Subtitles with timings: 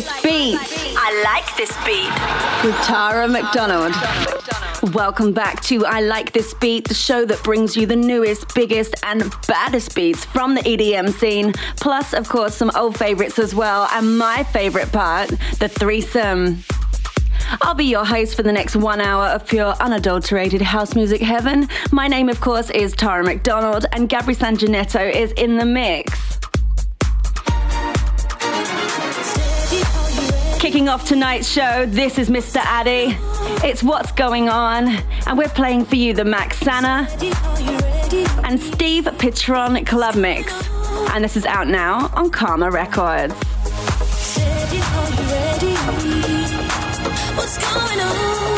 [0.00, 0.56] this beat.
[0.96, 2.64] I like this beat.
[2.64, 3.92] With Tara McDonald.
[4.94, 8.94] Welcome back to I Like This Beat, the show that brings you the newest, biggest,
[9.02, 11.52] and baddest beats from the EDM scene.
[11.80, 13.88] Plus, of course, some old favorites as well.
[13.90, 16.62] And my favorite part, the threesome.
[17.62, 21.68] I'll be your host for the next one hour of pure, unadulterated house music heaven.
[21.90, 26.37] My name, of course, is Tara McDonald, and Gabri Sangineto is in the mix.
[30.68, 32.62] Kicking off tonight's show, this is Mr.
[32.62, 33.16] Adi.
[33.66, 34.86] It's What's Going On,
[35.26, 37.08] and we're playing for you the Max Sanna
[38.44, 40.52] and Steve Pitron Club Mix.
[41.14, 43.32] And this is out now on Karma Records.
[47.34, 48.57] What's going on?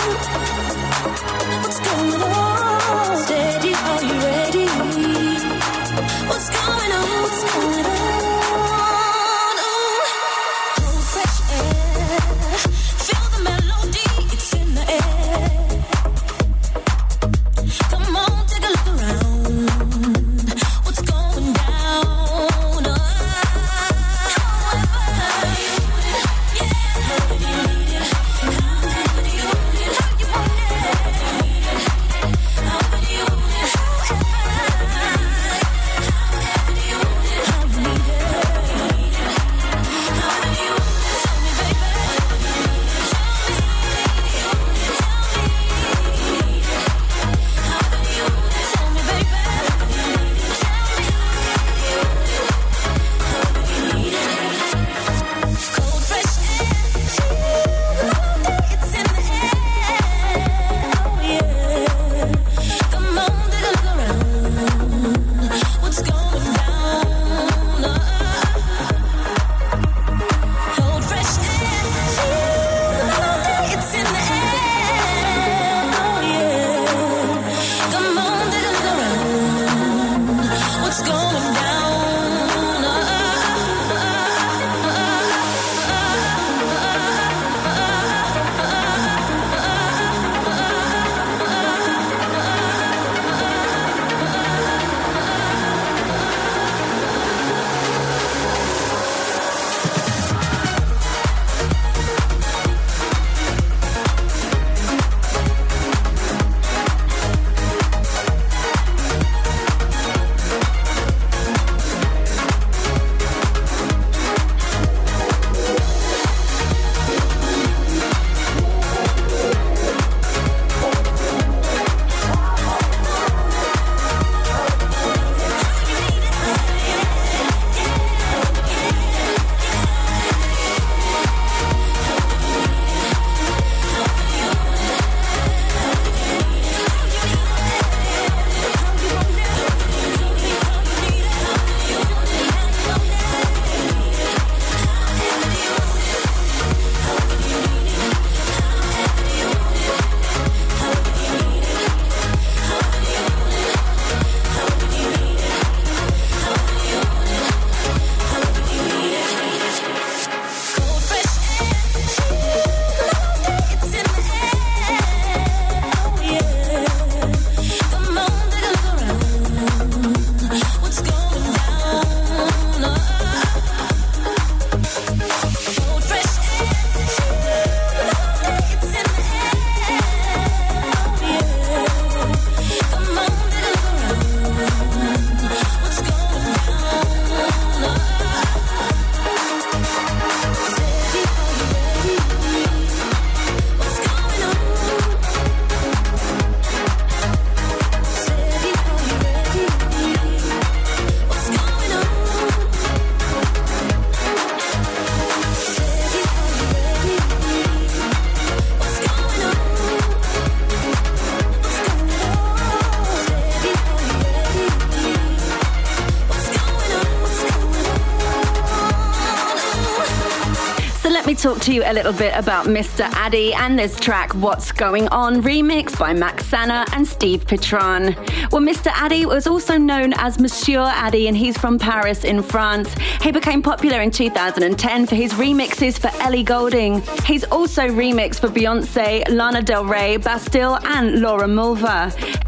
[221.63, 223.05] To you a little bit about Mr.
[223.17, 228.17] Adi and this track, What's Going On, remixed by Max Sanna and Steve Pitron.
[228.51, 228.91] Well, Mr.
[228.99, 232.95] Adi was also known as Monsieur Adi, and he's from Paris in France.
[233.21, 237.03] He became popular in 2010 for his remixes for Ellie Goulding.
[237.27, 242.40] He's also remixed for Beyonce, Lana Del Rey, Bastille, and Laura Mvula.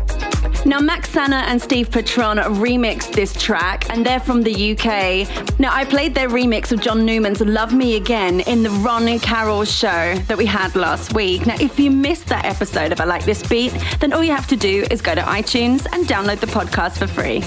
[0.64, 5.58] Now, Max Sanna and Steve Pitron remixed this track, and they're from the UK.
[5.58, 9.64] Now, I played their remix of John Newman's Love Me Again in the Ron Carroll
[9.64, 11.46] show that we had last week.
[11.46, 14.46] Now, if you missed that episode of I Like This Beat, then all you have
[14.48, 17.42] to do is go to iTunes and download the podcast for free.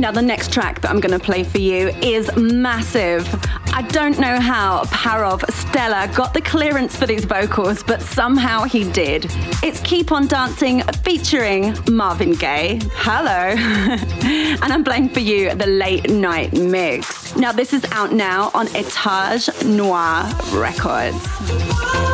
[0.00, 3.28] Now, the next track that I'm going to play for you is massive.
[3.76, 8.88] I don't know how Parov Stelar got the clearance for these vocals, but somehow he
[8.92, 9.26] did.
[9.64, 12.78] It's Keep On Dancing featuring Marvin Gaye.
[12.92, 13.30] Hello.
[14.62, 17.34] and I'm playing for you the late night mix.
[17.34, 20.22] Now, this is out now on Etage Noir
[20.52, 22.13] Records.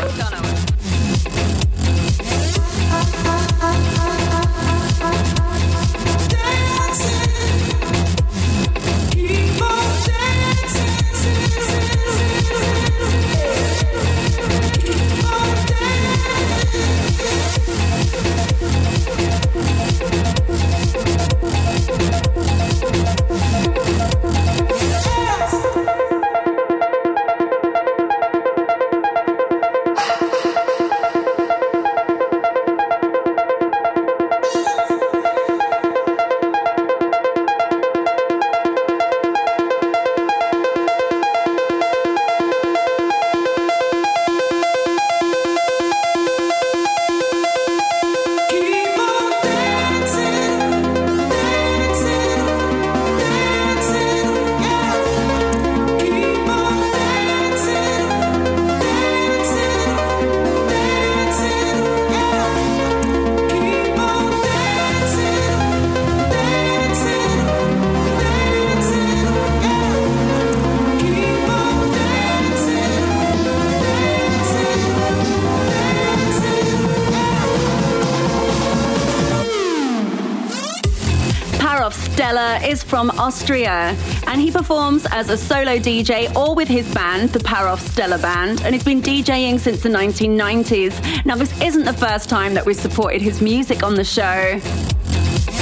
[83.31, 83.95] Austria
[84.27, 88.61] and he performs as a solo DJ or with his band, the Parov Stelar Band,
[88.63, 91.25] and he's been DJing since the 1990s.
[91.25, 94.59] Now, this isn't the first time that we've supported his music on the show.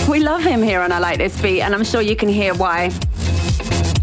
[0.10, 2.56] We love him here on I Like This Beat, and I'm sure you can hear
[2.56, 2.92] why.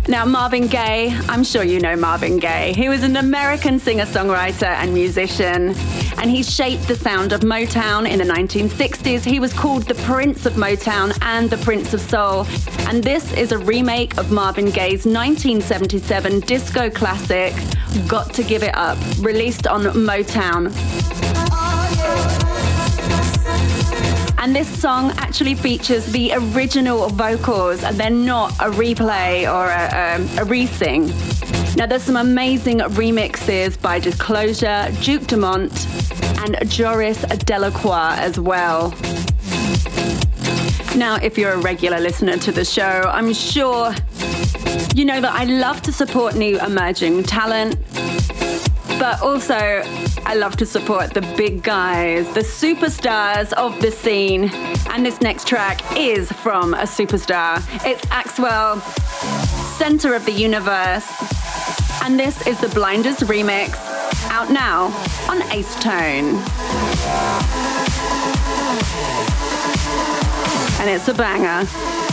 [0.06, 2.72] Now, Marvin Gaye, I'm sure you know Marvin Gaye.
[2.72, 5.74] He was an American singer songwriter and musician
[6.18, 9.24] and he shaped the sound of Motown in the 1960s.
[9.24, 12.46] He was called the Prince of Motown and the Prince of Soul.
[12.88, 17.52] And this is a remake of Marvin Gaye's 1977 disco classic,
[18.06, 20.72] Got to Give It Up, released on Motown.
[24.38, 30.14] And this song actually features the original vocals, and they're not a replay or a,
[30.14, 31.08] um, a re-sing.
[31.76, 35.86] Now, there's some amazing remixes by Disclosure, Duke Dumont,
[36.38, 38.94] and Joris Delacroix as well.
[40.96, 43.94] Now, if you're a regular listener to the show, I'm sure
[44.94, 47.76] you know that I love to support new emerging talent,
[48.98, 49.54] but also
[50.24, 54.48] I love to support the big guys, the superstars of the scene.
[54.88, 57.58] And this next track is from a superstar.
[57.84, 58.80] It's Axwell,
[59.76, 61.06] Center of the Universe.
[62.02, 63.76] And this is the Blinders remix
[64.30, 64.86] out now
[65.28, 66.42] on Axtone.
[70.78, 72.05] And it's a banger.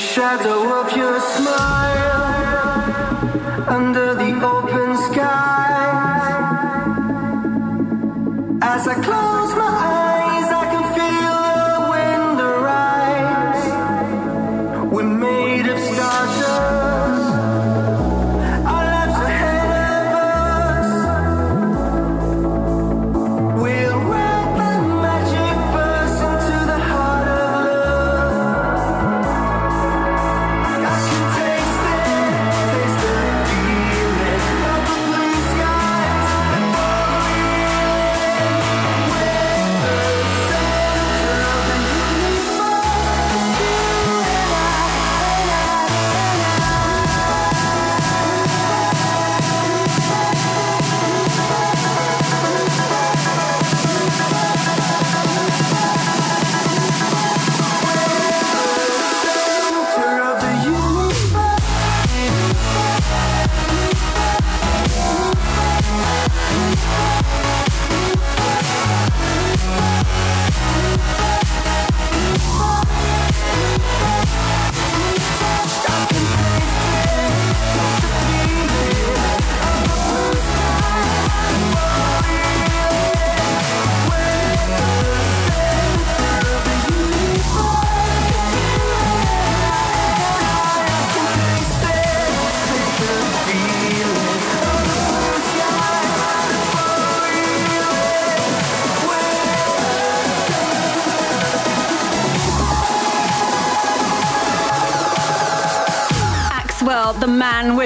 [0.00, 0.69] Shadow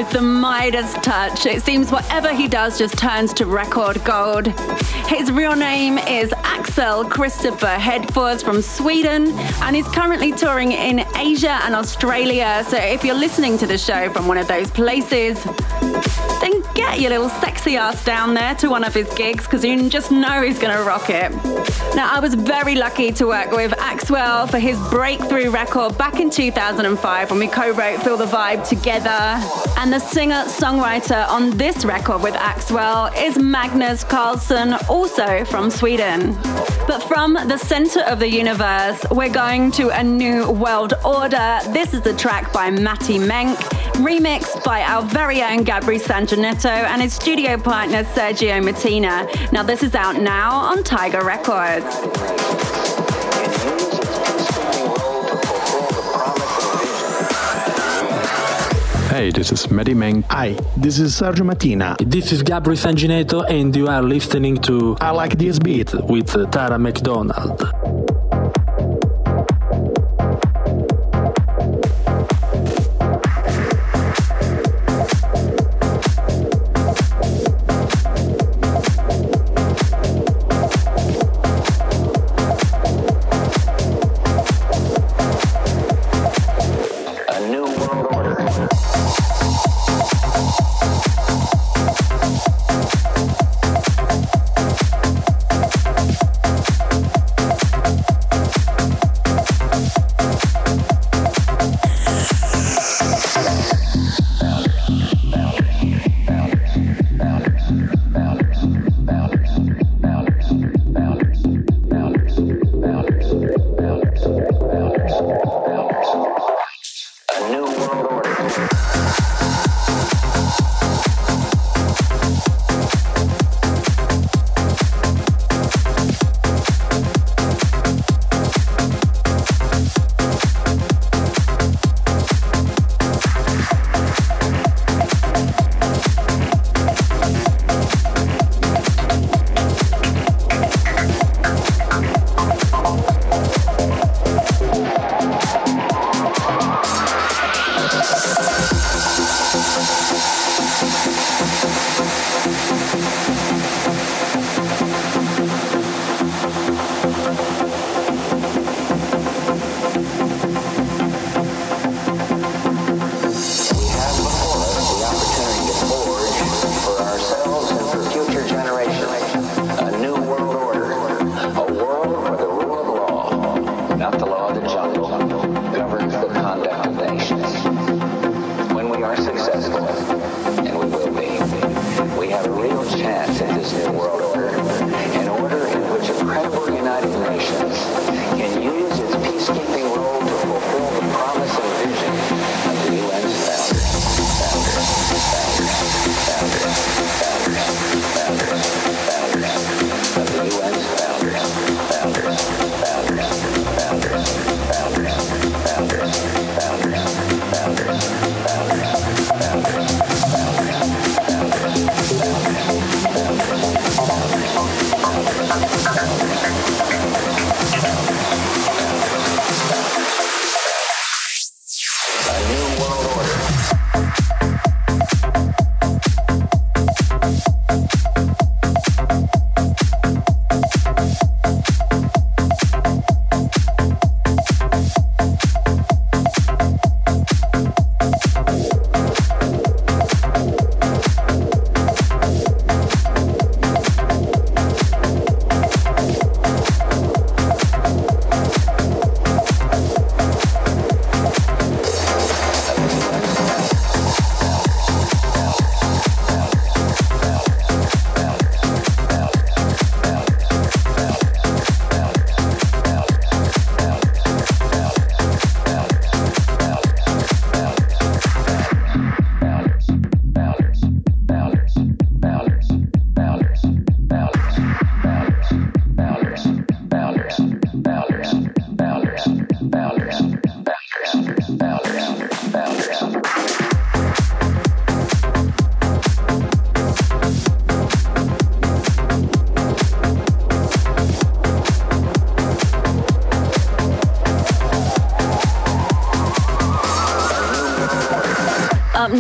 [0.05, 1.47] with the Midas touch.
[1.47, 4.49] It seems whatever he does just turns to record gold.
[5.09, 9.31] His real name is Axel Christofer Hedfors from Sweden,
[9.63, 12.65] and he's currently touring in Asia and Australia.
[12.69, 15.43] So if you're listening to the show from one of those places,
[16.41, 19.89] then get your little sexy ass down there to one of his gigs because you
[19.89, 21.31] just know he's going to rock it.
[21.95, 26.31] Now, I was very lucky to work with Axwell for his breakthrough record back in
[26.31, 29.64] 2005 when we co wrote Feel the Vibe together.
[29.77, 36.33] And the singer songwriter on this record with Axwell is Magnus Carlson, also from Sweden.
[36.87, 41.59] But from the center of the universe, we're going to a new world order.
[41.69, 43.59] This is a track by Matty Menk,
[43.99, 49.29] remixed by our very own Gabri Sangineto and his studio partner Sergio Martina.
[49.53, 52.74] Now, this is out now on Tiger Records.
[59.15, 60.23] Hey, this is Maddie Meng.
[60.23, 61.95] Hi, this is Sergio Mattina.
[62.01, 66.81] This is Gabri Sangineto, and you are listening to I Like This Beat with Tara
[66.81, 67.84] McDonald.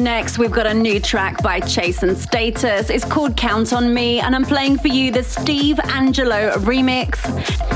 [0.05, 2.91] Next, we've got a new track by Chase and Status.
[2.91, 7.25] It's called Count on Me, and I'm playing for you the Steve Angello remix.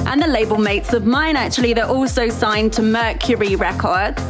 [0.07, 4.23] And the label mates of mine, actually, they're also signed to Mercury Records.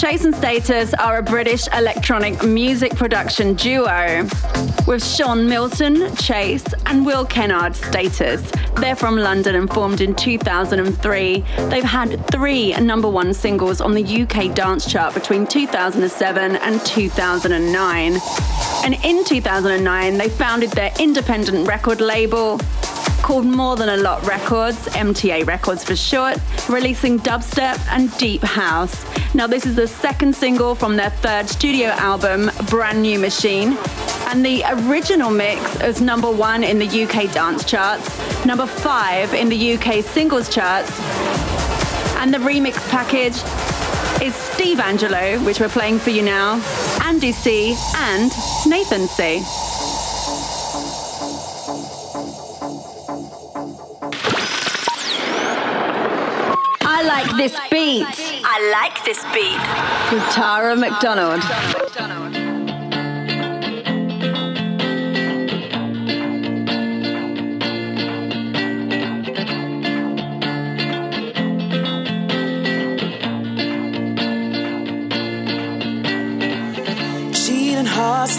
[0.00, 4.28] Chase and Status are a British electronic music production duo
[4.86, 8.48] with Sean Milton, Chase, and Will Kennard, Status.
[8.80, 11.44] They're from London and formed in 2003.
[11.68, 18.18] They've had three number one singles on the UK dance chart between 2007 and 2009.
[18.82, 22.58] And in 2009, they founded their independent record label
[23.20, 26.38] called More Than a Lot Records, MTA Records for short,
[26.68, 29.04] releasing dubstep and deep house.
[29.34, 33.76] Now, this is the second single from their third studio album, Brand New Machine.
[34.26, 38.08] And the original mix is number one in the UK dance charts,
[38.46, 40.90] number five in the UK singles charts.
[42.16, 43.36] And the remix package
[44.22, 46.60] is Steve Angello, which we're playing for you now,
[47.04, 48.30] Andy C, and
[48.66, 49.42] Nathan C.
[56.82, 59.60] I like this beat I like this beat.
[60.12, 61.40] with Tara McDonald.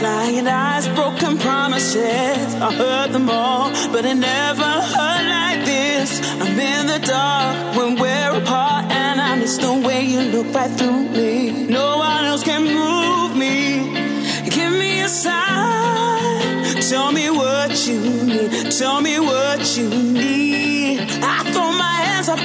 [0.01, 2.55] Lying eyes, broken promises.
[2.55, 6.19] I heard them all, but it never hurt like this.
[6.41, 10.71] I'm in the dark when we're apart, and I miss the way you look right
[10.71, 11.67] through me.
[11.67, 13.59] No one else can move me.
[14.49, 16.65] Give me a sign.
[16.89, 18.71] Tell me what you need.
[18.71, 20.99] Tell me what you need.
[21.21, 22.39] I throw my hands up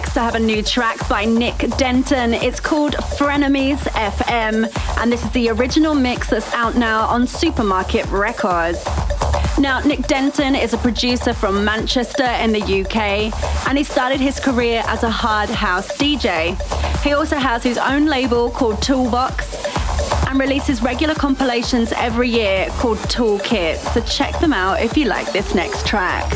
[0.00, 2.32] next, I have a new track by Nick Denton.
[2.32, 4.66] It's called Frenemies FM,
[4.98, 8.82] and this is the original mix that's out now on Supermarket Records.
[9.58, 13.30] Now, Nick Denton is a producer from Manchester in the UK,
[13.68, 16.56] and he started his career as a hard house DJ.
[17.02, 19.66] He also has his own label called Toolbox
[20.28, 23.76] and releases regular compilations every year called Toolkit.
[23.92, 26.30] So check them out if you like this next track.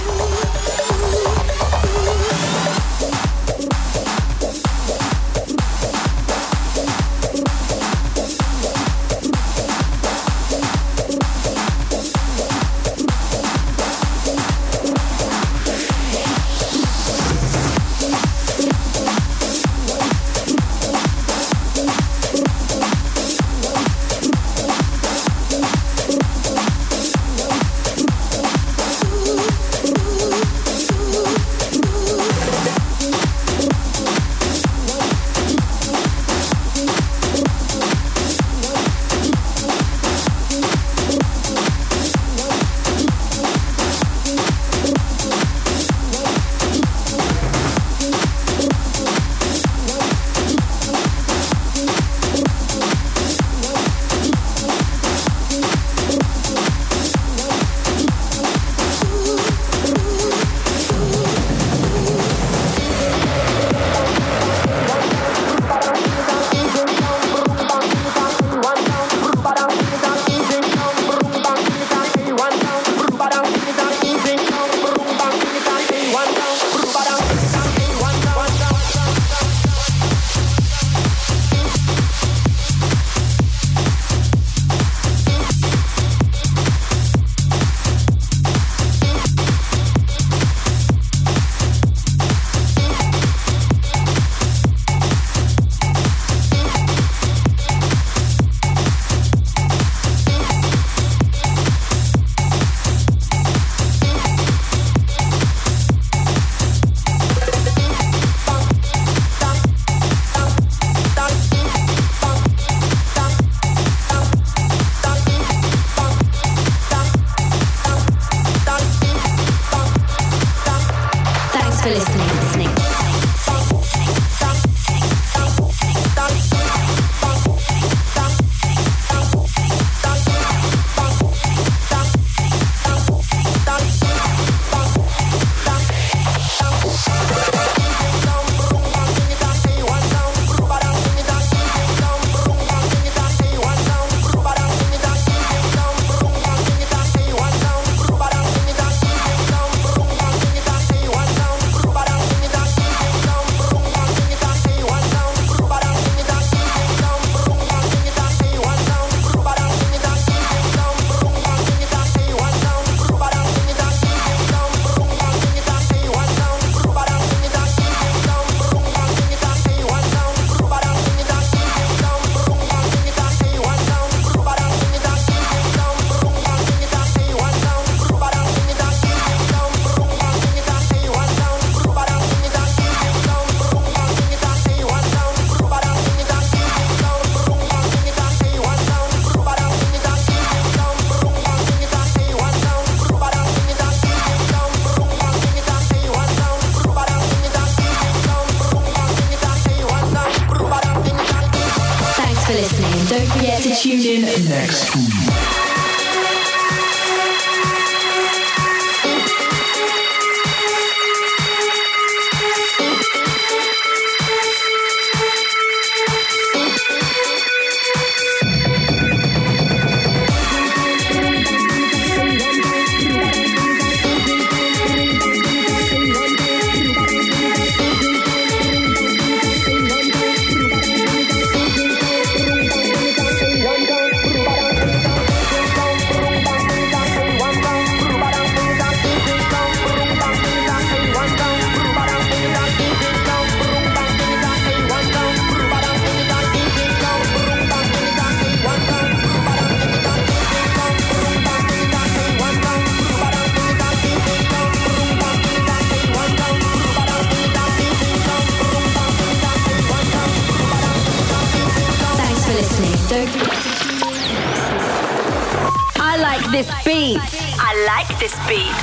[266.84, 267.18] Beat
[267.58, 268.74] I like this beat.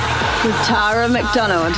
[0.44, 1.74] with Tara McDonald.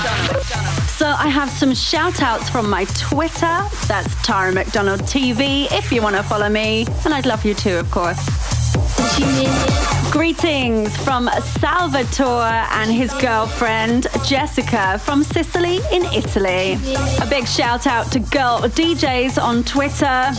[0.89, 3.63] So I have some shout outs from my Twitter.
[3.89, 6.87] That's Tara McDonald TV if you want to follow me.
[7.05, 8.21] And I'd love you too, of course.
[10.11, 16.79] Greetings from Salvatore and his girlfriend Jessica from Sicily in Italy.
[17.21, 20.31] A big shout out to Girl DJs on Twitter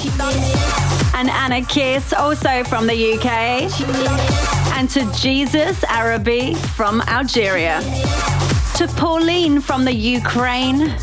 [1.15, 7.79] and Anna Kiss, also from the UK, and to Jesus Arabi from Algeria,
[8.75, 10.93] to Pauline from the Ukraine,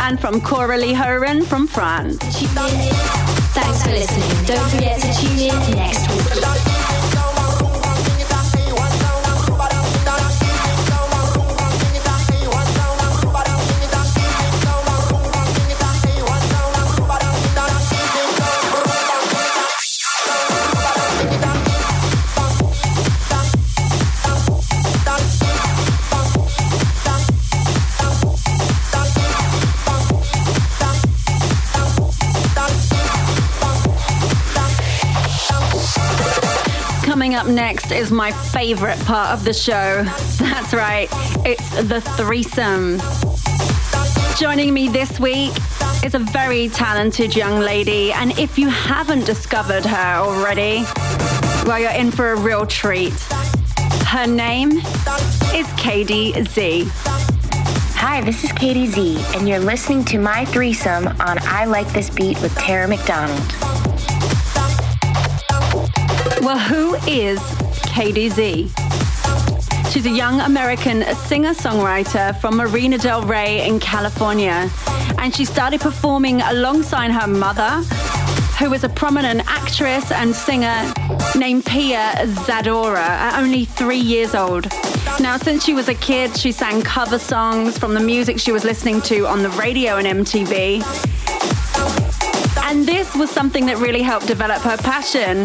[0.00, 2.18] and from Coralie Horan from France.
[3.54, 4.44] Thanks for listening.
[4.44, 6.81] Don't forget to tune in next week.
[37.42, 40.04] Up next is my favorite part of the show.
[40.38, 41.08] That's right,
[41.44, 43.00] it's the threesome.
[44.38, 45.50] Joining me this week
[46.04, 50.84] is a very talented young lady, and if you haven't discovered her already,
[51.66, 53.18] well, you're in for a real treat.
[54.06, 54.78] Her name
[55.52, 56.84] is Kady Z.
[57.96, 62.08] Hi, this is Kady Z, and you're listening to my threesome on I Like This
[62.08, 63.71] Beat with Tara McDonald.
[66.42, 67.40] Well, who is
[67.86, 68.68] Kady Z?
[69.92, 74.68] She's a young American singer songwriter from Marina Del Rey in California.
[75.18, 77.70] And she started performing alongside her mother,
[78.58, 80.92] who was a prominent actress and singer
[81.36, 84.66] named Pia Zadora at only three years old.
[85.20, 88.64] Now, since she was a kid, she sang cover songs from the music she was
[88.64, 91.11] listening to on the radio and MTV.
[92.72, 95.42] And this was something that really helped develop her passion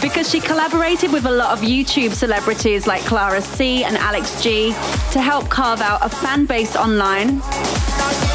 [0.00, 4.68] because she collaborated with a lot of YouTube celebrities like Clara C and Alex G
[5.10, 7.42] to help carve out a fan base online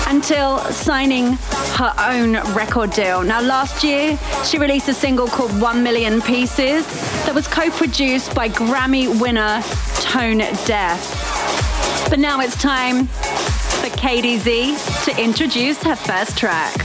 [0.09, 1.37] until signing
[1.79, 3.23] her own record deal.
[3.23, 6.85] Now, last year, she released a single called 1 Million Pieces
[7.23, 9.61] that was co produced by Grammy winner
[10.01, 12.09] Tone Deaf.
[12.09, 14.75] But now it's time for Kady Z
[15.05, 16.82] to introduce her first track.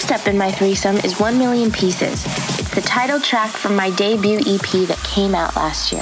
[0.00, 2.24] First up in my threesome is 1 Million Pieces.
[2.58, 6.00] It's the title track from my debut EP that came out last year.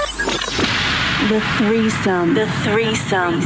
[1.29, 2.35] The threesome.
[2.35, 3.43] The threesome.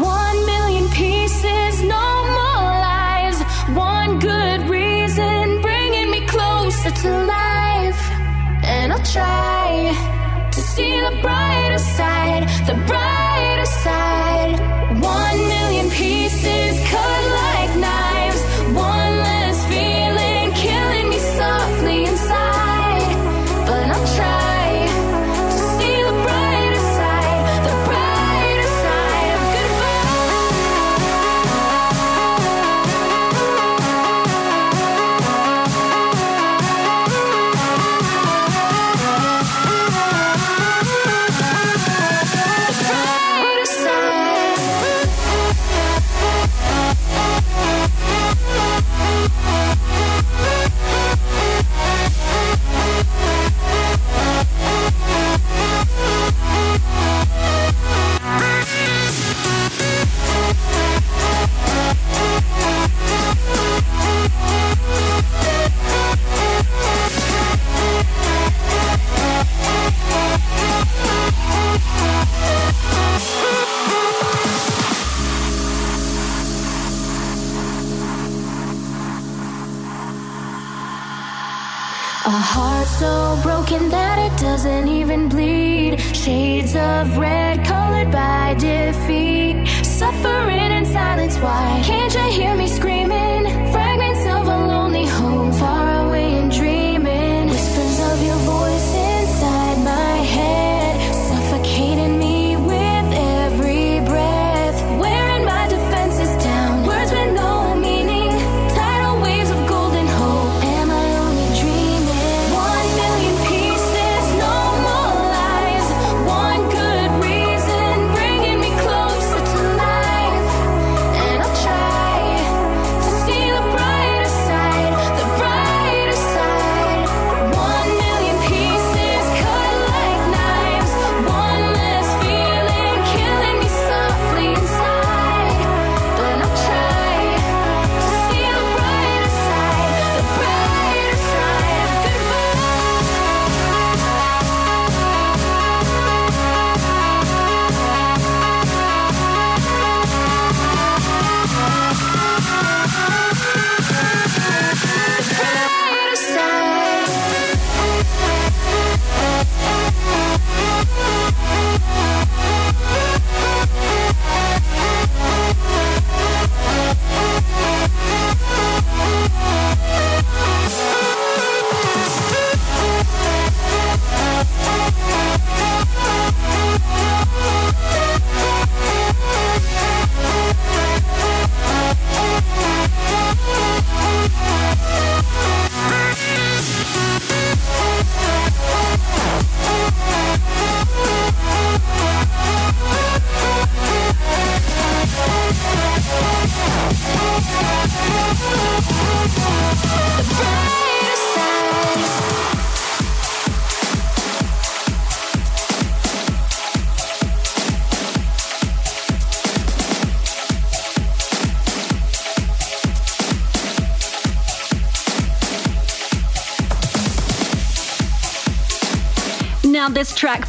[0.00, 2.06] One million pieces, no
[2.38, 3.42] more lies.
[3.74, 8.02] One good reason bringing me closer to life.
[8.62, 14.60] And I'll try to see the brighter side, the brighter side.
[15.02, 17.47] One million pieces cut like
[17.78, 18.17] knives.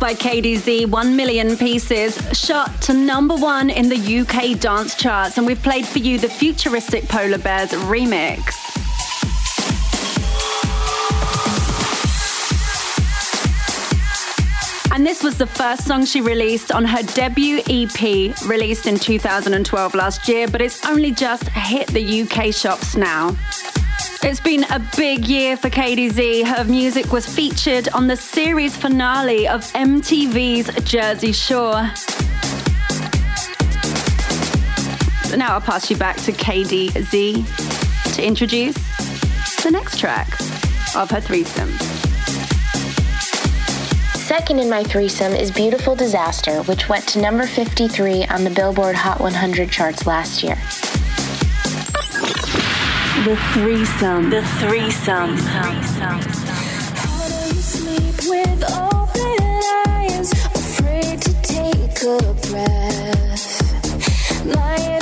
[0.10, 5.38] By Kady Z, 1 million pieces, shot to number one in the UK dance charts,
[5.38, 8.56] and we've played for you the futuristic Polar Bears remix.
[14.92, 19.94] And this was the first song she released on her debut EP, released in 2012
[19.94, 23.38] last year, but it's only just hit the UK shops now.
[24.22, 26.44] It's been a big year for Kady Z.
[26.44, 31.90] Her music was featured on the series finale of MTV's Jersey Shore.
[35.24, 37.46] So now I'll pass you back to Kady Z
[38.14, 38.76] to introduce
[39.64, 40.30] the next track
[40.96, 41.72] of her threesome.
[44.20, 48.96] Second in my threesome is Beautiful Disaster, which went to number 53 on the Billboard
[48.96, 50.58] Hot 100 charts last year.
[53.26, 54.30] The threesome.
[54.30, 55.36] The threesome.
[55.36, 55.72] How
[57.28, 59.38] do you sleep with open
[59.88, 63.46] eyes, afraid to take a breath?
[64.46, 64.99] Lying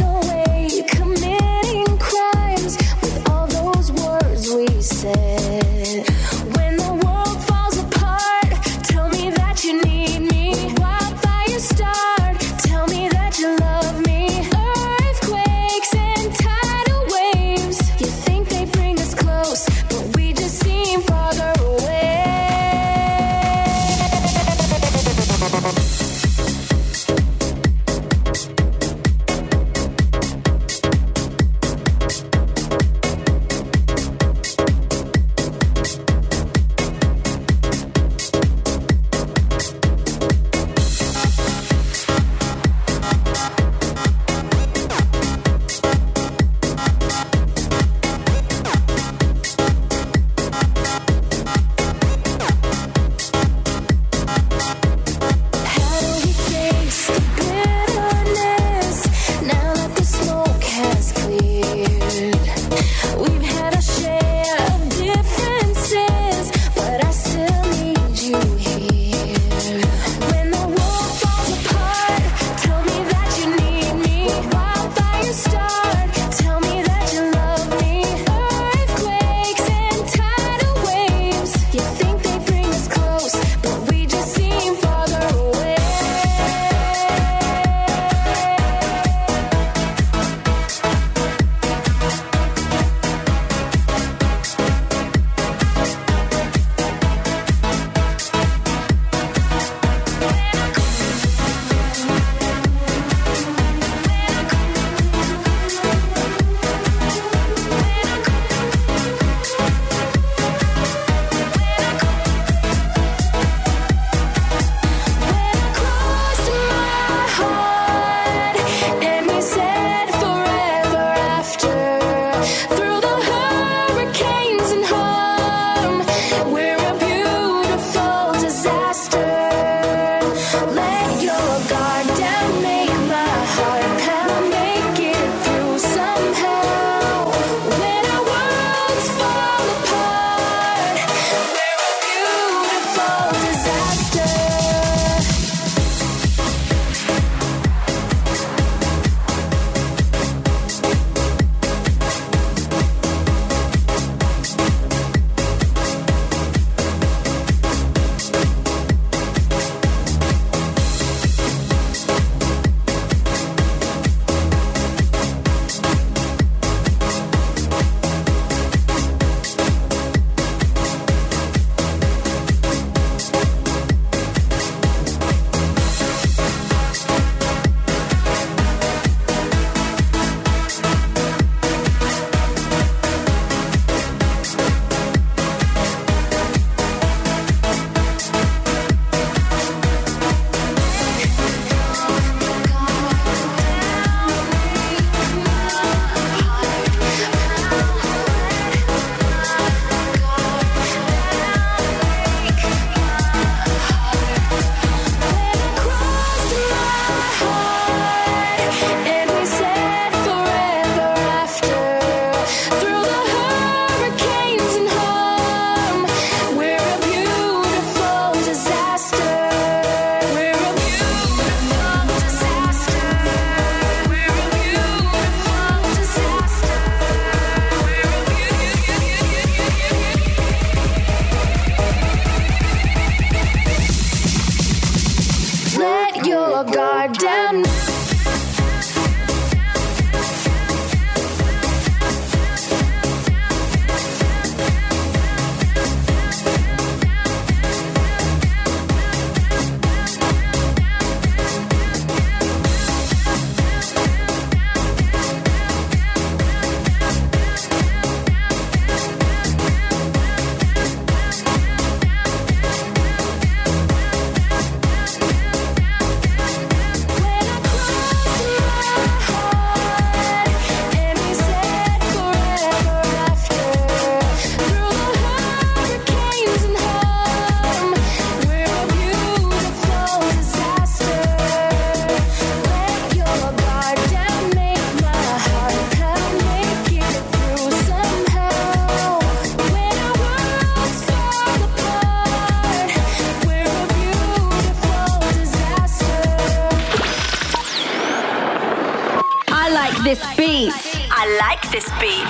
[300.03, 300.71] this beat.
[301.11, 302.27] I like this beat.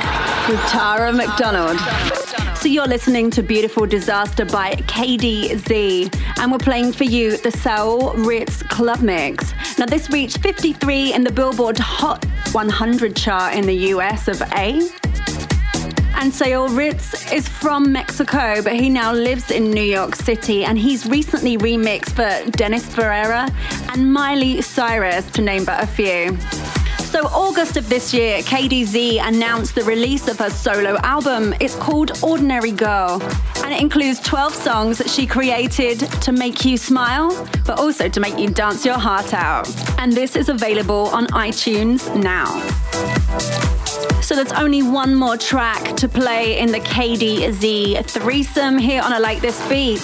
[0.50, 1.80] With Tara McDonald.
[2.58, 6.10] So you're listening to Beautiful Disaster by Kady Z,
[6.40, 9.54] and we're playing for you the Soul Ritz Club Mix.
[9.78, 14.90] Now this reached 53 in the Billboard Hot 100 chart in the US of A.
[16.20, 20.66] And Saul Ritz is from Mexico, but he now lives in New York City.
[20.66, 23.48] And he's recently remixed for Dennis Ferreira
[23.94, 26.36] and Miley Cyrus, to name but a few.
[27.18, 31.56] So, August of this year, Kady Z announced the release of her solo album.
[31.60, 33.20] It's called Ordinary Girl,
[33.64, 37.32] and it includes 12 songs that she created to make you smile,
[37.66, 39.68] but also to make you dance your heart out.
[39.98, 42.62] And this is available on iTunes now.
[44.22, 49.14] So there's only one more track to play in the Kady Z threesome here on
[49.14, 50.02] a Like This Beat.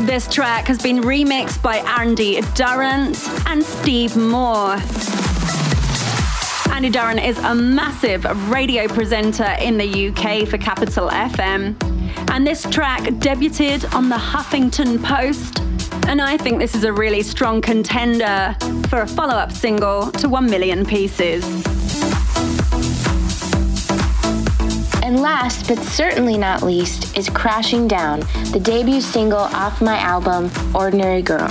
[0.00, 4.76] This track has been remixed by Andi Durrant and Steve Moore.
[6.80, 11.76] Andi Durrant is a massive radio presenter in the UK for Capital FM.
[12.30, 15.60] And this track debuted on the Huffington Post.
[16.08, 18.56] And I think this is a really strong contender
[18.88, 21.44] for a follow up single to 1 Million Pieces.
[25.02, 28.20] And last, but certainly not least, is Crashing Down,
[28.52, 31.50] the debut single off my album, Ordinary Girl.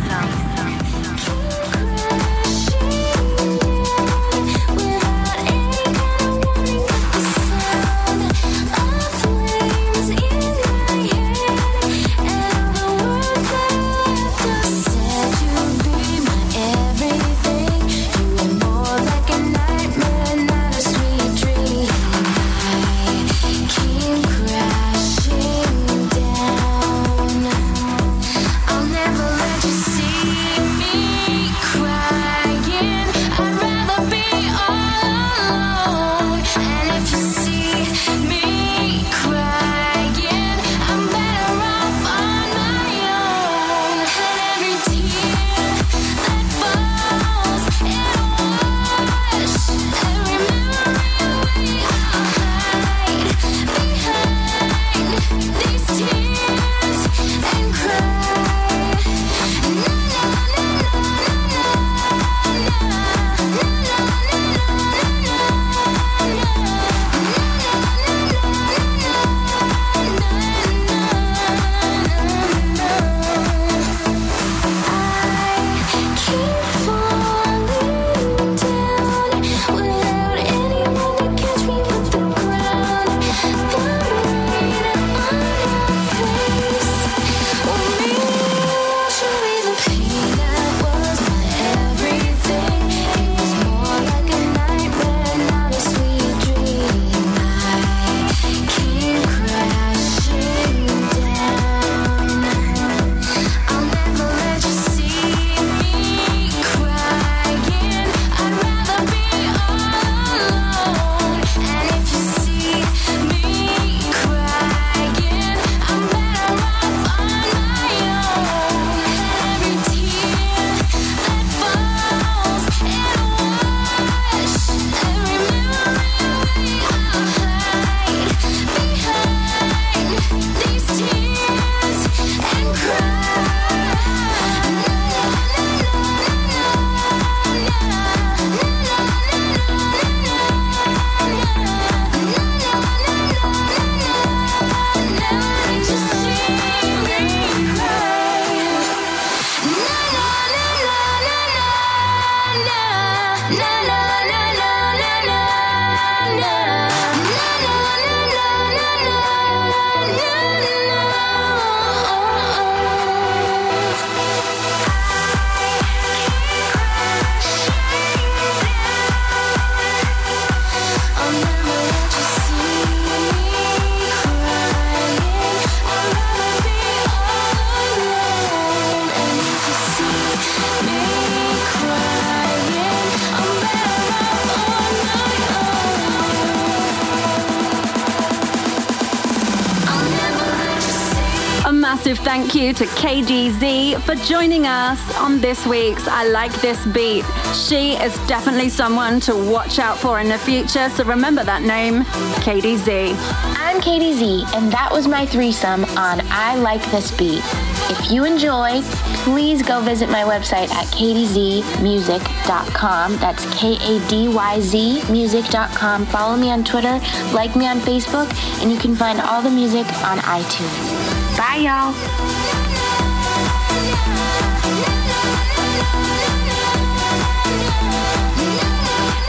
[192.81, 197.23] to Kady Z for joining us on this week's I Like This Beat.
[197.53, 202.05] She is definitely someone to watch out for in the future, so remember that name,
[202.41, 203.13] Kady Z.
[203.55, 207.43] I'm Kady Z, and that was my threesome on I Like This Beat.
[207.91, 208.81] If you enjoy,
[209.25, 213.17] please go visit my website at kadyzmusic.com.
[213.17, 216.07] That's K A D Y Z music.com.
[216.07, 216.99] Follow me on Twitter,
[217.31, 221.37] like me on Facebook, and you can find all the music on iTunes.
[221.37, 221.93] Bye, y'all.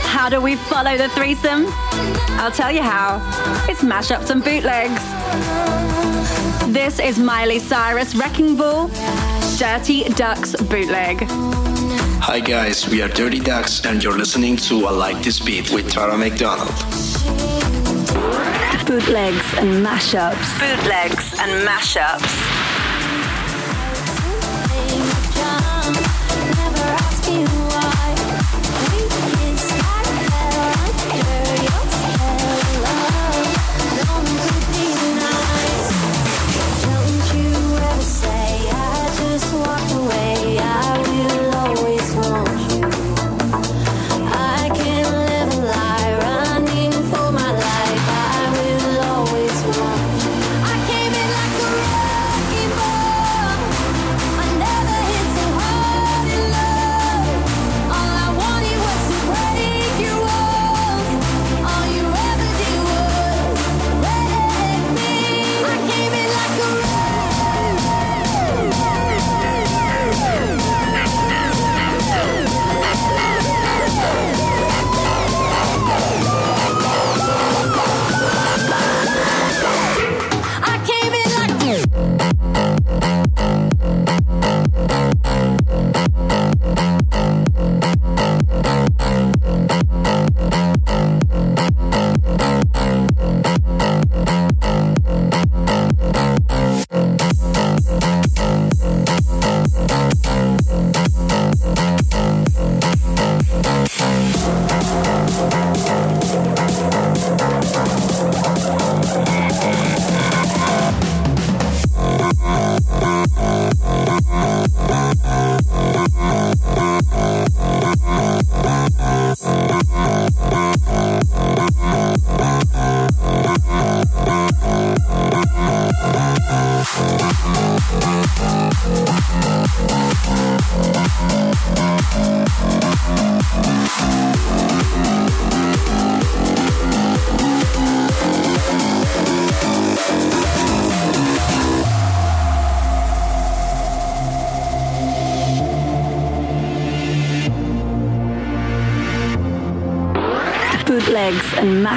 [0.05, 1.65] How do we follow the threesome?
[2.39, 3.21] I'll tell you how.
[3.69, 5.03] It's mashups and bootlegs.
[6.73, 8.87] This is Miley Cyrus Wrecking Ball,
[9.57, 11.25] Dirty Ducks bootleg.
[12.25, 15.91] Hi guys, we are Dirty Ducks and you're listening to I Like This Beat with
[15.91, 16.69] Tara McDonald.
[18.87, 20.59] Bootlegs and mashups.
[20.59, 22.52] Bootlegs and mashups.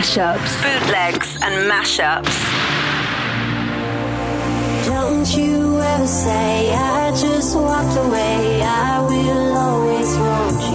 [0.07, 0.63] Mashups.
[0.63, 2.37] Bootlegs and mashups.
[4.87, 8.63] Don't you ever say I just walked away.
[8.63, 10.66] I will always want you.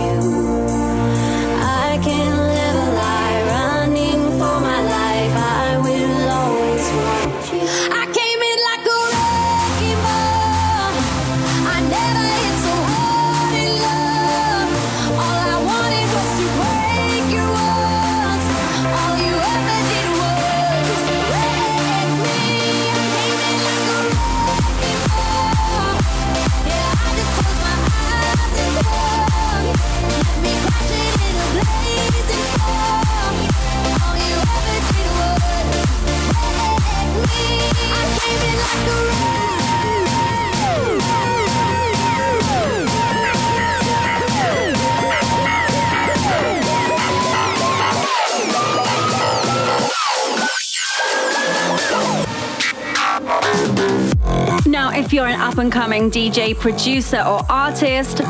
[55.11, 58.21] If you're an up and coming DJ, producer, or artist,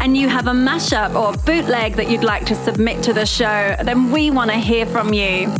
[0.00, 3.76] and you have a mashup or bootleg that you'd like to submit to the show,
[3.82, 5.54] then we want to hear from you.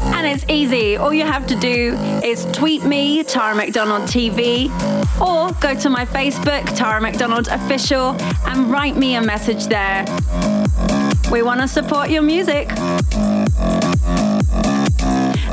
[0.00, 0.96] And it's easy.
[0.96, 1.94] All you have to do
[2.24, 4.70] is tweet me, Tara McDonald TV,
[5.20, 10.06] or go to my Facebook, Tara McDonald Official, and write me a message there.
[11.30, 12.70] We want to support your music.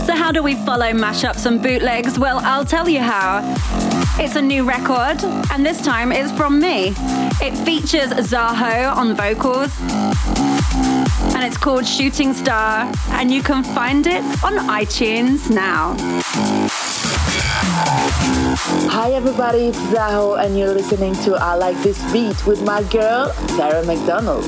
[0.05, 2.17] So, how do we follow mashups and bootlegs?
[2.17, 3.41] Well, I'll tell you how.
[4.17, 6.93] It's a new record, and this time it's from me.
[7.41, 9.77] It features Zaho on vocals,
[11.35, 15.97] and it's called Shooting Star, and you can find it on iTunes now.
[18.89, 23.33] Hi everybody, it's Zaho, and you're listening to I Like This Beat with my girl,
[23.57, 24.45] Sarah McDonald.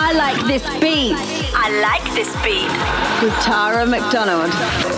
[0.00, 1.16] I like this beat.
[1.54, 2.70] I like this beat.
[3.22, 4.97] With Tara McDonald.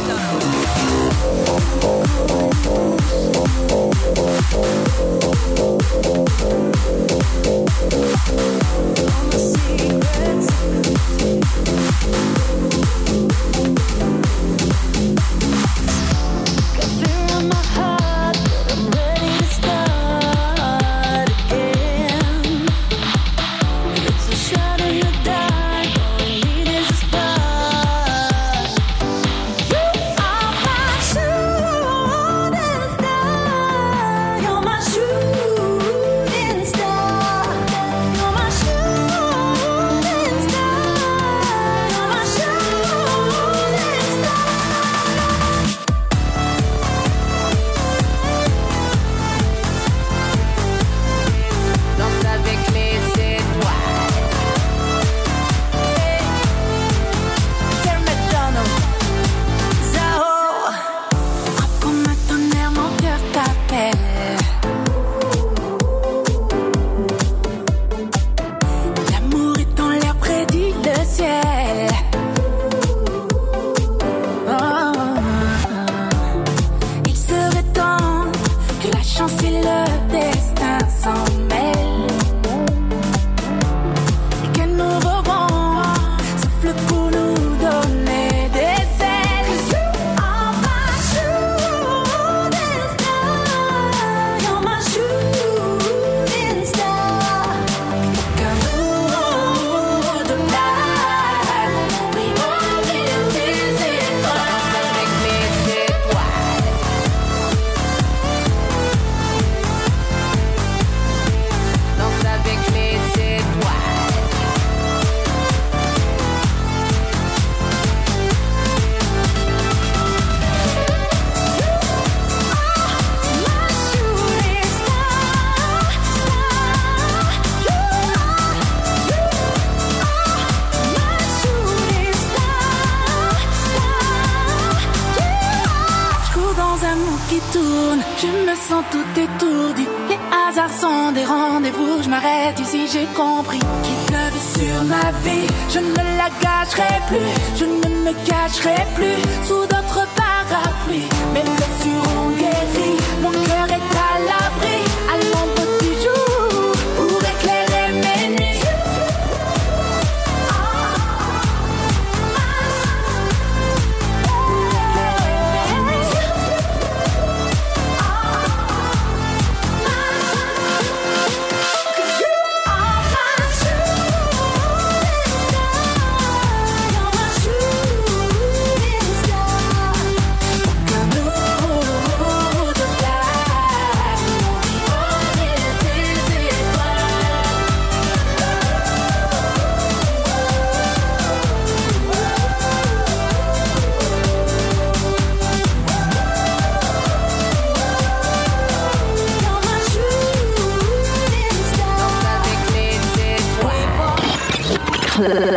[6.30, 6.46] All
[9.30, 10.48] the secrets.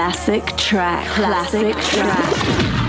[0.03, 1.07] Classic track.
[1.07, 2.33] Classic, Classic track.
[2.35, 2.82] track.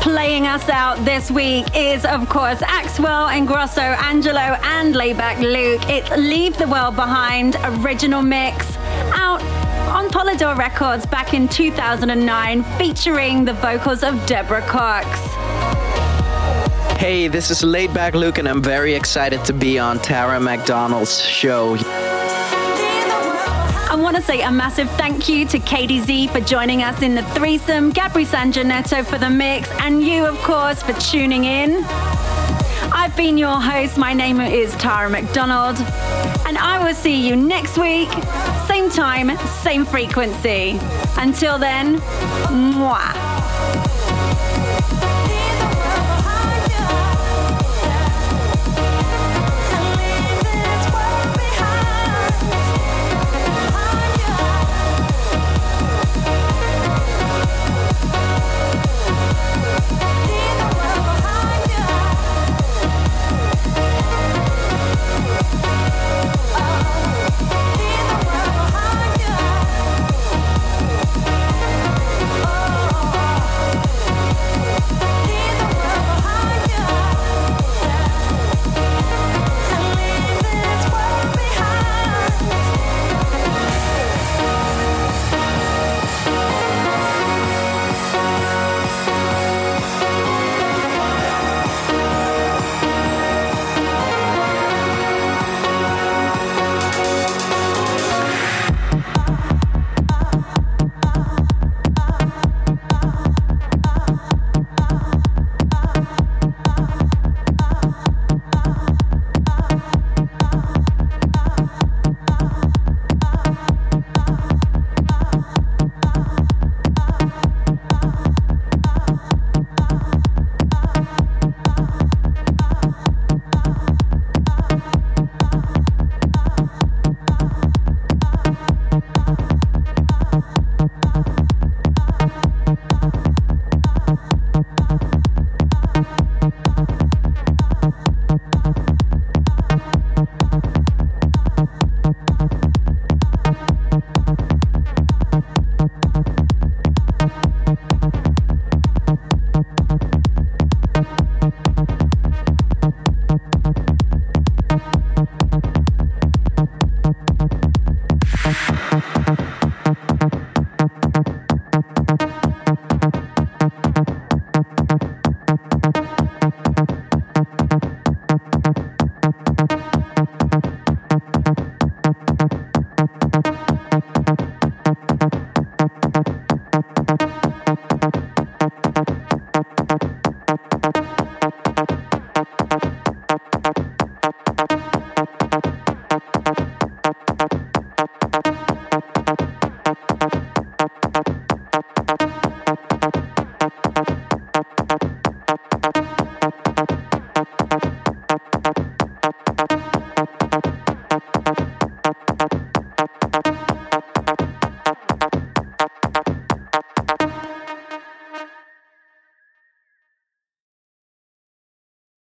[0.00, 5.82] Playing us out this week is, of course, Axwell, Ingrosso, Angello, and Laid Back Luke.
[5.88, 8.76] It's Leave the World Behind original mix
[9.12, 9.42] out
[9.88, 15.06] on Polydor Records back in 2009, featuring the vocals of Deborah Cox.
[16.98, 21.20] Hey, this is Laid Back Luke, and I'm very excited to be on Tara McDonald's
[21.20, 21.76] show.
[23.98, 27.16] I want to say a massive thank you to Kady Z for joining us in
[27.16, 31.82] the threesome, Gabri Sangineto for the mix, and you, of course, for tuning in.
[32.92, 33.98] I've been your host.
[33.98, 35.78] My name is Tara McDonald,
[36.46, 38.08] and I will see you next week,
[38.68, 40.78] same time, same frequency.
[41.16, 43.37] Until then, mwah.